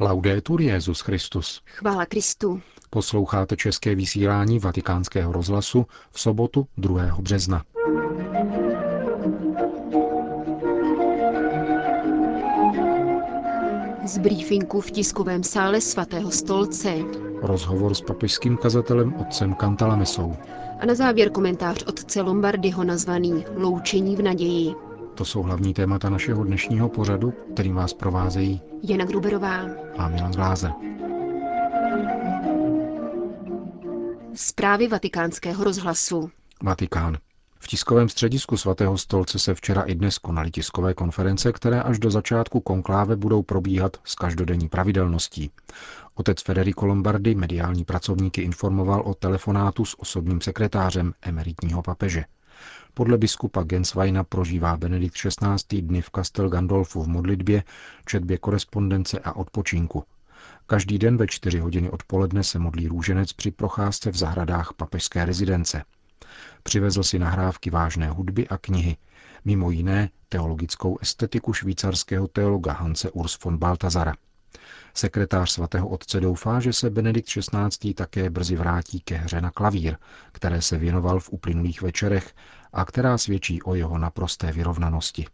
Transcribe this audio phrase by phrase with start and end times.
[0.00, 1.62] Laudetur Jezus Christus.
[1.66, 2.60] Chvála Kristu.
[2.90, 7.02] Posloucháte české vysílání Vatikánského rozhlasu v sobotu 2.
[7.20, 7.64] března.
[14.06, 16.94] Z briefingu v tiskovém sále svatého stolce.
[17.42, 20.36] Rozhovor s papežským kazatelem otcem Kantalamesou.
[20.80, 24.87] A na závěr komentář otce Lombardyho nazvaný Loučení v naději.
[25.18, 29.60] To jsou hlavní témata našeho dnešního pořadu, kterým vás provázejí Jana Gruberová
[29.98, 30.72] a Milan Glázer.
[34.34, 36.30] Zprávy vatikánského rozhlasu.
[36.62, 37.18] Vatikán.
[37.60, 42.10] V tiskovém středisku svatého stolce se včera i dnes konaly tiskové konference, které až do
[42.10, 45.50] začátku konkláve budou probíhat s každodenní pravidelností.
[46.14, 52.24] Otec Federico Lombardi mediální pracovníky informoval o telefonátu s osobním sekretářem emeritního papeže.
[52.94, 55.82] Podle biskupa Gensweina prožívá Benedikt XVI.
[55.82, 57.62] dny v Castel Gandolfu v modlitbě,
[58.06, 60.04] četbě korespondence a odpočinku.
[60.66, 65.84] Každý den ve čtyři hodiny odpoledne se modlí růženec při procházce v zahradách papežské rezidence.
[66.62, 68.96] Přivezl si nahrávky vážné hudby a knihy,
[69.44, 74.14] mimo jiné teologickou estetiku švýcarského teologa Hanse Urs von Baltazara.
[74.94, 77.94] Sekretář svatého otce doufá, že se Benedikt XVI.
[77.94, 79.96] také brzy vrátí ke hře na klavír,
[80.32, 82.34] které se věnoval v uplynulých večerech
[82.72, 85.26] a která svědčí o jeho naprosté vyrovnanosti.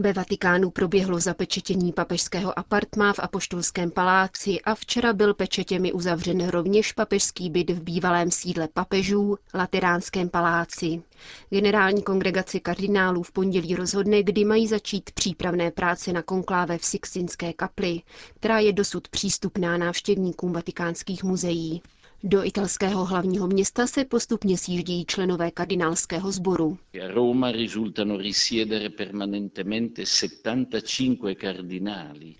[0.00, 6.92] Ve Vatikánu proběhlo zapečetění papežského apartmá v Apoštolském paláci a včera byl pečetěmi uzavřen rovněž
[6.92, 11.02] papežský byt v bývalém sídle papežů, Lateránském paláci.
[11.50, 17.52] Generální kongregace kardinálů v pondělí rozhodne, kdy mají začít přípravné práce na konkláve v Sixtinské
[17.52, 18.02] kapli,
[18.34, 21.82] která je dosud přístupná návštěvníkům vatikánských muzeí.
[22.24, 26.78] Do italského hlavního města se postupně sjíždějí členové kardinálského sboru.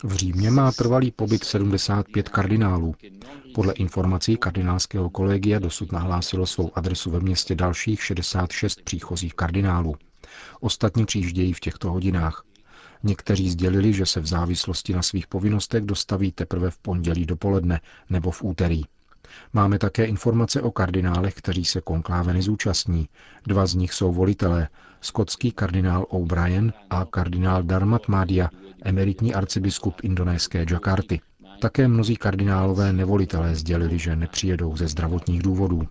[0.04, 2.94] V Římě má trvalý pobyt 75 kardinálů.
[3.54, 9.94] Podle informací kardinálského kolegia dosud nahlásilo svou adresu ve městě dalších 66 příchozích kardinálů.
[10.60, 12.44] Ostatní přijíždějí v těchto hodinách.
[13.02, 17.80] Někteří sdělili, že se v závislosti na svých povinnostech dostaví teprve v pondělí dopoledne
[18.10, 18.82] nebo v úterý.
[19.52, 23.08] Máme také informace o kardinálech, kteří se konkláve nezúčastní.
[23.46, 24.68] Dva z nich jsou volitelé,
[25.00, 28.50] skotský kardinál O'Brien a kardinál Darmat Madia,
[28.84, 31.20] emeritní arcibiskup indonéské Jakarty.
[31.60, 35.82] Také mnozí kardinálové nevolitelé sdělili, že nepřijedou ze zdravotních důvodů.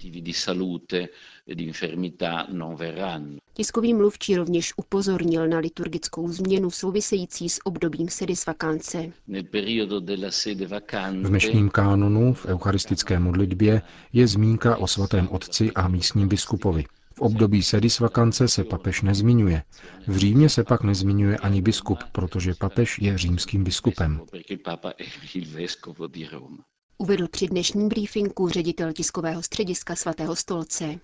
[3.54, 9.12] Tiskový mluvčí rovněž upozornil na liturgickou změnu související s obdobím sedisvakance.
[11.12, 13.82] V dnešním kánonu v eucharistické modlitbě
[14.14, 16.86] je zmínka o svatém otci a místním biskupovi.
[17.18, 19.64] V období sedisvakance se papež nezmiňuje.
[20.08, 24.22] V Římě se pak nezmiňuje ani biskup, protože papež je římským biskupem.
[26.98, 31.00] Uvedl při dnešním briefingu ředitel tiskového střediska svatého stolce.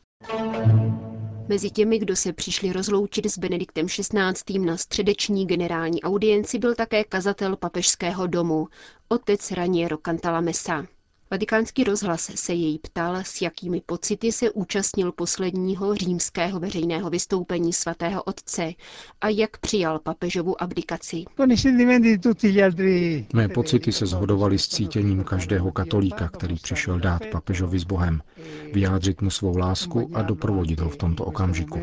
[1.48, 4.60] Mezi těmi, kdo se přišli rozloučit s Benediktem XVI.
[4.60, 8.68] na středeční generální audienci, byl také kazatel papežského domu,
[9.08, 10.86] otec Raniero Cantalamessa.
[11.32, 18.24] Vatikánský rozhlas se jej ptal, s jakými pocity se účastnil posledního římského veřejného vystoupení svatého
[18.24, 18.74] otce
[19.22, 21.26] a jak přijal papežovu abdikaci.
[23.34, 28.22] Mé pocity se zhodovaly s cítěním každého katolíka, který přišel dát papežovi s Bohem,
[28.74, 31.80] vyjádřit mu svou lásku a doprovodit ho v tomto okamžiku.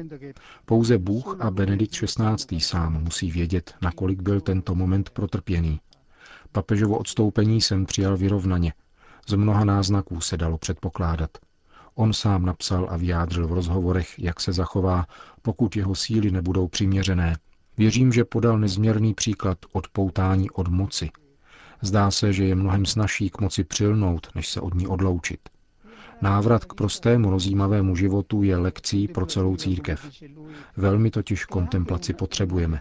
[0.64, 2.60] Pouze Bůh a Benedikt XVI.
[2.60, 5.80] sám musí vědět, nakolik byl tento moment protrpěný.
[6.52, 8.72] Papežovo odstoupení jsem přijal vyrovnaně,
[9.28, 11.30] z mnoha náznaků se dalo předpokládat.
[11.94, 15.06] On sám napsal a vyjádřil v rozhovorech, jak se zachová,
[15.42, 17.36] pokud jeho síly nebudou přiměřené.
[17.76, 21.10] Věřím, že podal nezměrný příklad odpoutání od moci.
[21.82, 25.40] Zdá se, že je mnohem snažší k moci přilnout, než se od ní odloučit.
[26.22, 30.00] Návrat k prostému rozjímavému životu je lekcí pro celou církev.
[30.76, 32.78] Velmi totiž kontemplaci potřebujeme.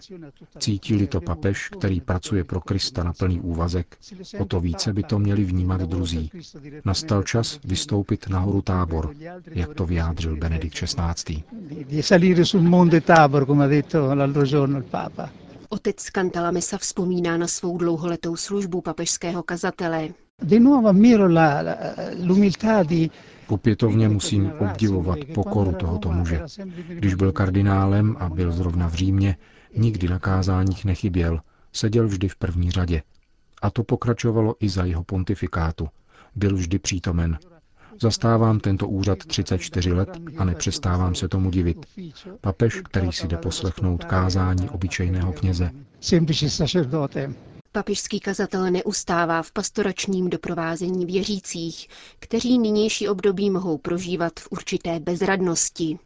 [0.58, 3.98] Cítili to papež, který pracuje pro Krista na plný úvazek,
[4.38, 6.30] o to více by to měli vnímat druzí.
[6.84, 9.14] Nastal čas vystoupit na horu tábor,
[9.50, 11.42] jak to vyjádřil Benedikt XVI.
[15.68, 20.08] Otec Cantalamessa vzpomíná na svou dlouholetou službu papežského kazatele.
[23.48, 26.40] Opětovně musím obdivovat pokoru tohoto muže.
[26.88, 29.36] Když byl kardinálem a byl zrovna v Římě,
[29.76, 31.40] nikdy na kázáních nechyběl,
[31.72, 33.02] seděl vždy v první řadě.
[33.62, 35.88] A to pokračovalo i za jeho pontifikátu.
[36.36, 37.38] Byl vždy přítomen.
[38.02, 40.08] Zastávám tento úřad 34 let
[40.38, 41.86] a nepřestávám se tomu divit.
[42.40, 45.70] Papež, který si jde poslechnout kázání obyčejného kněze.
[47.78, 51.88] Papežský kazatel neustává v pastoračním doprovázení věřících,
[52.18, 55.98] kteří nynější období mohou prožívat v určité bezradnosti.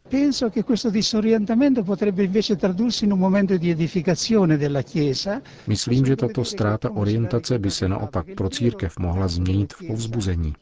[5.67, 10.53] Myslím, že tato ztráta orientace by se naopak pro církev mohla změnit v povzbuzení.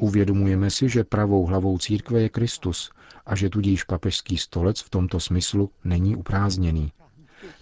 [0.00, 2.90] Uvědomujeme si, že pravou hlavou církve je Kristus
[3.26, 6.92] a že tudíž papežský stolec v tomto smyslu není uprázdněný.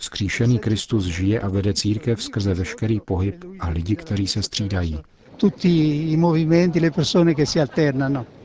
[0.04, 4.98] Skříšený Kristus žije a vede církev skrze veškerý pohyb a lidi, kteří se střídají.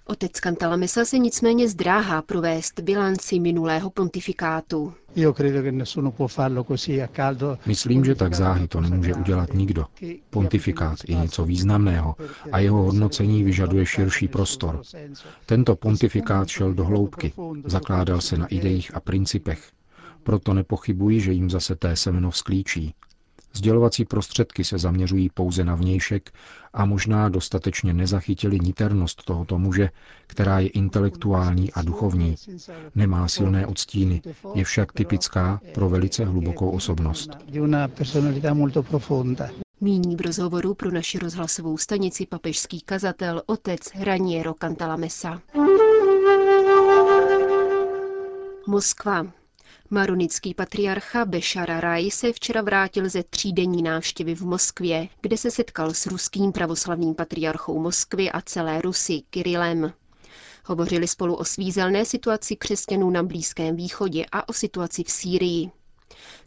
[0.06, 4.94] Otec Cantalamessa se nicméně zdráhá provést bilanci minulého pontifikátu.
[7.66, 9.86] Myslím, že tak záhy to nemůže udělat nikdo.
[10.30, 12.16] Pontifikát je něco významného
[12.52, 14.82] a jeho hodnocení vyžaduje širší prostor.
[15.46, 17.34] Tento pontifikát šel do hloubky,
[17.66, 19.70] zakládal se na ideích a principech,
[20.30, 22.94] proto nepochybuji, že jim zase té semeno vzklíčí.
[23.54, 26.32] Sdělovací prostředky se zaměřují pouze na vnějšek
[26.74, 29.90] a možná dostatečně nezachytili niternost tohoto muže,
[30.28, 32.36] která je intelektuální a duchovní.
[32.96, 34.22] Nemá silné odstíny,
[34.54, 37.30] je však typická pro velice hlubokou osobnost.
[39.82, 45.42] Míní v rozhovoru pro naši rozhlasovou stanici papežský kazatel otec Raniero Cantalamessa.
[48.68, 49.39] Moskva.
[49.92, 55.94] Maronický patriarcha Bešara Raj se včera vrátil ze třídenní návštěvy v Moskvě, kde se setkal
[55.94, 59.94] s ruským pravoslavným patriarchou Moskvy a celé Rusy Kirilem.
[60.66, 65.72] Hovořili spolu o svízelné situaci křesťanů na Blízkém východě a o situaci v Sýrii.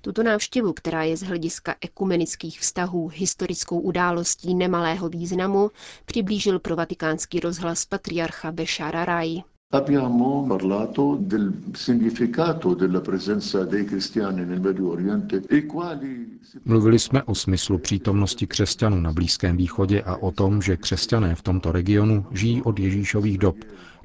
[0.00, 5.70] Tuto návštěvu, která je z hlediska ekumenických vztahů historickou událostí nemalého významu,
[6.04, 9.42] přiblížil pro vatikánský rozhlas patriarcha Bešara Raj.
[9.74, 17.22] Abbiamo parlato del significato della presenza dei cristiani nel Medio Oriente, i quali Mluvili jsme
[17.22, 22.26] o smyslu přítomnosti křesťanů na Blízkém východě a o tom, že křesťané v tomto regionu
[22.30, 23.56] žijí od Ježíšových dob,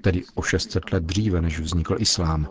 [0.01, 2.47] tedy o 600 let dříve, než vznikl islám.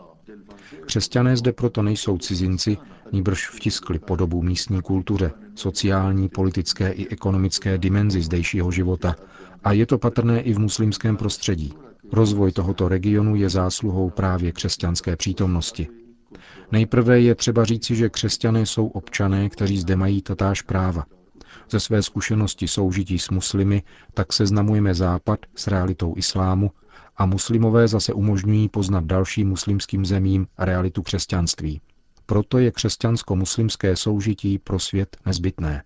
[0.86, 2.76] Křesťané zde proto nejsou cizinci,
[3.12, 9.16] níbrž vtiskli podobu místní kultuře, sociální, politické i ekonomické dimenzi zdejšího života
[9.64, 11.74] a je to patrné i v muslimském prostředí.
[12.12, 15.88] Rozvoj tohoto regionu je zásluhou právě křesťanské přítomnosti.
[16.72, 21.04] Nejprve je třeba říci, že křesťané jsou občané, kteří zde mají tatáž práva.
[21.70, 23.82] Ze své zkušenosti soužití s muslimy
[24.14, 26.70] tak seznamujeme Západ s realitou islámu
[27.16, 31.80] a muslimové zase umožňují poznat dalším muslimským zemím realitu křesťanství.
[32.26, 35.82] Proto je křesťansko-muslimské soužití pro svět nezbytné.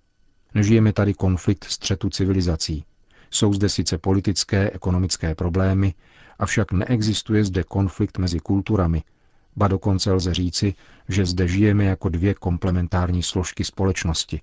[0.55, 2.85] Nežijeme tady konflikt střetu civilizací.
[3.31, 5.95] Jsou zde sice politické, ekonomické problémy,
[6.39, 9.03] avšak neexistuje zde konflikt mezi kulturami,
[9.57, 10.75] ba dokonce lze říci,
[11.09, 14.41] že zde žijeme jako dvě komplementární složky společnosti.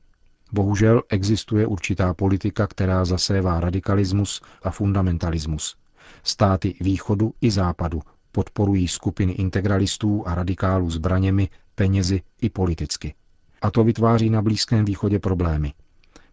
[0.51, 5.75] Bohužel existuje určitá politika, která zasévá radikalismus a fundamentalismus.
[6.23, 8.01] Státy východu i západu
[8.31, 13.13] podporují skupiny integralistů a radikálů zbraněmi, penězi i politicky.
[13.61, 15.73] A to vytváří na Blízkém východě problémy.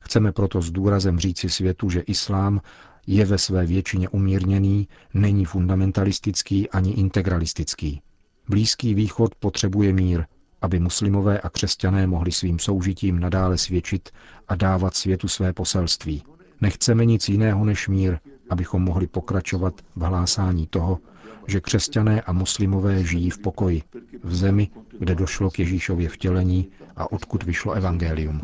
[0.04, 2.60] Chceme proto s důrazem říci světu, že islám
[3.06, 8.00] je ve své většině umírněný, není fundamentalistický ani integralistický.
[8.48, 10.24] Blízký východ potřebuje mír,
[10.62, 14.08] aby muslimové a křesťané mohli svým soužitím nadále svědčit
[14.48, 16.22] a dávat světu své poselství.
[16.60, 18.18] Nechceme nic jiného než mír,
[18.50, 20.98] abychom mohli pokračovat v hlásání toho,
[21.46, 23.82] že křesťané a muslimové žijí v pokoji,
[24.22, 28.40] v zemi, kde došlo k Ježíšově vtělení a odkud vyšlo evangelium.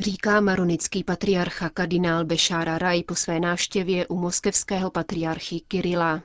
[0.00, 6.22] Říká maronický patriarcha kardinál Bešára Raj po své návštěvě u moskevského patriarchy Kirila.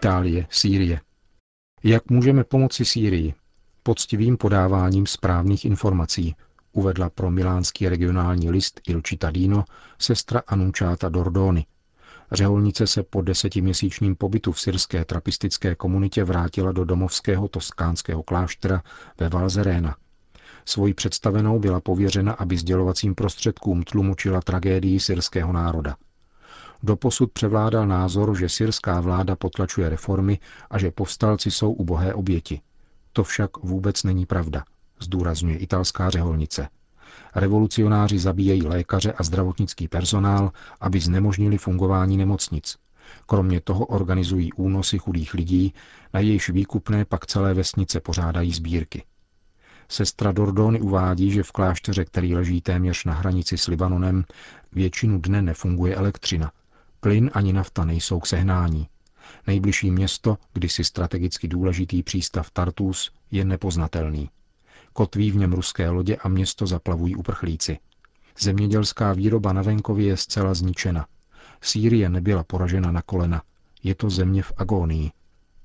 [0.00, 1.00] Itálie, Sýrie.
[1.84, 3.34] Jak můžeme pomoci Sýrii?
[3.82, 6.34] Poctivým podáváním správných informací,
[6.72, 9.64] uvedla pro milánský regionální list Il Cittadino
[9.98, 11.66] sestra Anuncháta Dordoni.
[12.32, 18.82] Řeholnice se po desetiměsíčním pobytu v syrské trapistické komunitě vrátila do domovského toskánského kláštera
[19.18, 19.96] ve Valzerena.
[20.64, 25.96] Svojí představenou byla pověřena, aby sdělovacím prostředkům tlumočila tragédii syrského národa–
[26.82, 30.38] Doposud převládal názor, že syrská vláda potlačuje reformy
[30.70, 32.60] a že povstalci jsou ubohé oběti.
[33.12, 34.64] To však vůbec není pravda,
[35.00, 36.68] zdůrazňuje italská řeholnice.
[37.34, 42.76] Revolucionáři zabíjejí lékaře a zdravotnický personál, aby znemožnili fungování nemocnic.
[43.26, 45.74] Kromě toho organizují únosy chudých lidí,
[46.14, 49.04] na jejichž výkupné pak celé vesnice pořádají sbírky.
[49.88, 54.24] Sestra Dordony uvádí, že v klášteře, který leží téměř na hranici s Libanonem,
[54.72, 56.52] většinu dne nefunguje elektřina.
[57.00, 58.88] Plyn ani nafta nejsou k sehnání.
[59.46, 64.30] Nejbližší město, kdysi strategicky důležitý přístav Tartus, je nepoznatelný.
[64.92, 67.78] Kotví v něm ruské lodě a město zaplavují uprchlíci.
[68.38, 71.06] Zemědělská výroba na venkově je zcela zničena.
[71.62, 73.42] Sýrie nebyla poražena na kolena.
[73.82, 75.10] Je to země v agónii,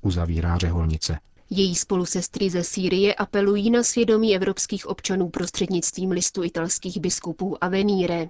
[0.02, 1.20] uzavírá řeholnice.
[1.50, 8.30] Její spolusestry ze Sýrie apelují na svědomí evropských občanů prostřednictvím listu italských biskupů a veníre.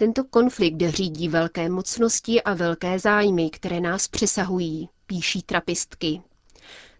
[0.00, 6.20] Tento konflikt řídí velké mocnosti a velké zájmy, které nás přesahují, píší trapistky.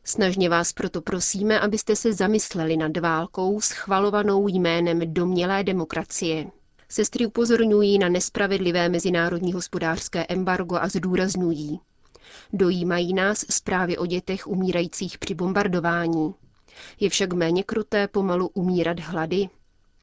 [0.05, 6.47] Snažně vás proto prosíme, abyste se zamysleli nad válkou schvalovanou jménem domělé demokracie.
[6.89, 11.81] Sestry upozorňují na nespravedlivé mezinárodní hospodářské embargo a zdůrazňují.
[12.53, 16.35] Dojímají nás zprávy o dětech umírajících při bombardování.
[17.01, 19.49] Je však méně kruté pomalu umírat hlady.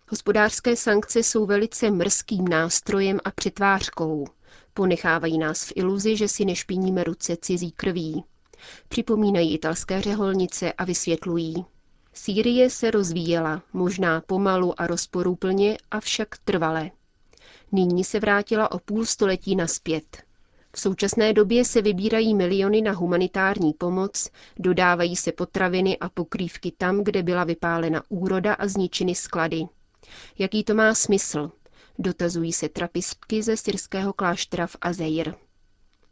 [0.09, 4.25] Hospodářské sankce jsou velice mrzkým nástrojem a přetvářkou.
[4.73, 8.23] Ponechávají nás v iluzi, že si nešpiníme ruce cizí krví.
[8.89, 11.65] Připomínají italské řeholnice a vysvětlují.
[12.13, 16.91] Sýrie se rozvíjela, možná pomalu a rozporuplně, avšak trvale.
[17.71, 20.23] Nyní se vrátila o půl století naspět.
[20.71, 27.03] V současné době se vybírají miliony na humanitární pomoc, dodávají se potraviny a pokrývky tam,
[27.03, 29.63] kde byla vypálena úroda a zničeny sklady.
[30.37, 31.51] Jaký to má smysl?
[31.99, 35.35] Dotazují se trapistky ze syrského kláštera v Azeir.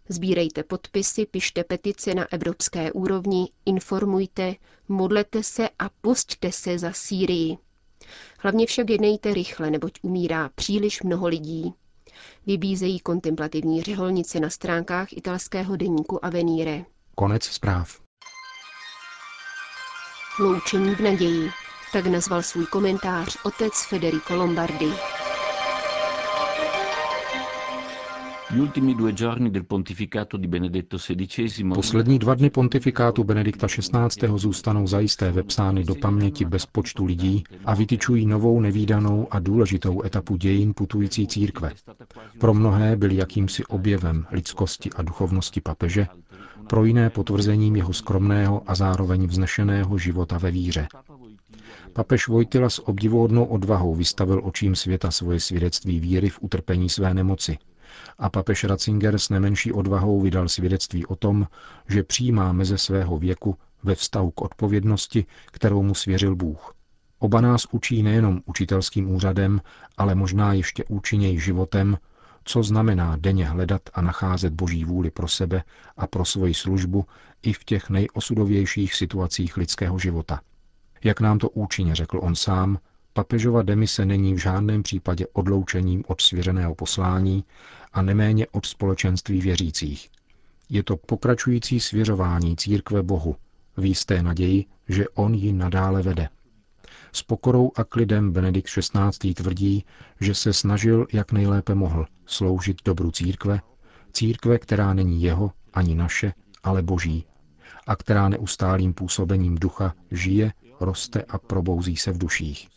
[0.09, 4.55] Sbírejte podpisy, pište petice na evropské úrovni, informujte,
[4.87, 7.57] modlete se a pusťte se za Sýrii.
[8.39, 11.73] Hlavně však jednejte rychle, neboť umírá příliš mnoho lidí.
[12.45, 16.85] Vybízejí kontemplativní řeholnice na stránkách italského deníku Avenire.
[17.15, 18.01] Konec zpráv.
[20.39, 21.64] Loučení v naději.
[21.95, 24.91] Tak nazval svůj komentář otec Federico Lombardi.
[31.73, 34.27] Poslední dva dny pontifikátu Benedikta XVI.
[34.35, 40.35] zůstanou zajisté vepsány do paměti bez počtu lidí a vytyčují novou nevýdanou a důležitou etapu
[40.35, 41.71] dějin putující církve.
[42.39, 46.07] Pro mnohé byli jakýmsi objevem lidskosti a duchovnosti papeže,
[46.69, 50.87] pro jiné potvrzením jeho skromného a zároveň vznešeného života ve víře.
[51.95, 57.57] Papež Vojtila s obdivuhodnou odvahou vystavil očím světa svoje svědectví víry v utrpení své nemoci–
[58.17, 61.47] a papež Ratzinger s nemenší odvahou vydal svědectví o tom,
[61.89, 66.75] že přijímá meze svého věku ve vztahu k odpovědnosti, kterou mu svěřil Bůh.
[67.19, 69.61] Oba nás učí nejenom učitelským úřadem,
[69.97, 71.97] ale možná ještě účinněji životem,
[72.43, 75.63] co znamená denně hledat a nacházet boží vůli pro sebe
[75.97, 77.05] a pro svoji službu
[77.41, 80.41] i v těch nejosudovějších situacích lidského života.
[81.05, 82.79] Jak nám to účinně řekl on sám,
[83.13, 87.43] papežova demise není v žádném případě odloučením od svěřeného poslání,
[87.93, 90.09] a neméně od společenství věřících.
[90.69, 93.35] Je to pokračující svěřování církve Bohu,
[93.77, 96.29] v jisté naději, že on ji nadále vede.
[97.11, 99.33] S pokorou a klidem Benedikt XVI.
[99.33, 99.85] tvrdí,
[100.21, 103.59] že se snažil, jak nejlépe mohl, sloužit dobru církve,
[104.11, 106.33] církve, která není jeho ani naše,
[106.63, 107.25] ale boží,
[107.87, 112.67] a která neustálým působením ducha žije, roste a probouzí se v duších.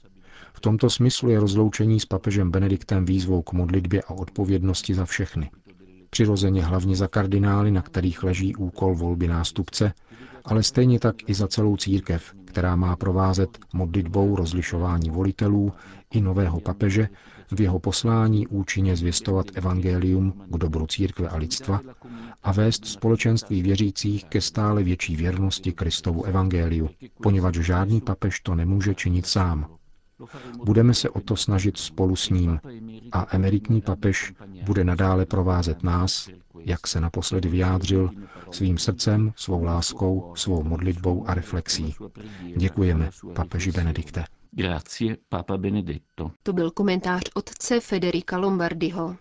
[0.53, 5.51] V tomto smyslu je rozloučení s papežem Benediktem výzvou k modlitbě a odpovědnosti za všechny.
[6.11, 9.93] Přirozeně hlavně za kardinály, na kterých leží úkol volby nástupce,
[10.45, 15.73] ale stejně tak i za celou církev, která má provázet modlitbou rozlišování volitelů
[16.13, 17.09] i nového papeže
[17.51, 21.81] v jeho poslání účinně zvěstovat evangelium k dobru církve a lidstva
[22.43, 26.91] a vést společenství věřících ke stále větší věrnosti Kristovu evangeliu,
[27.23, 29.79] poněvadž žádný papež to nemůže činit sám.
[30.65, 32.61] Budeme se o to snažit spolu s ním
[33.13, 34.33] a emeritní papež
[34.65, 36.29] bude nadále provázet nás,
[36.59, 38.11] jak se naposledy vyjádřil,
[38.51, 41.95] svým srdcem, svou láskou, svou modlitbou a reflexí.
[42.57, 44.25] Děkujeme, papeži Benedikte.
[44.53, 46.31] Grazie, Papa Benedetto.
[46.43, 49.17] To byl komentář otce Federica Lombardiho.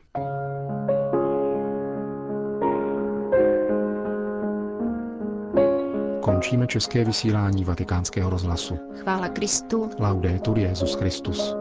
[6.21, 8.79] Končíme české vysílání vatikánského rozhlasu.
[9.01, 9.89] Chvála Kristu.
[9.99, 11.55] Laudetur Jezus Christus.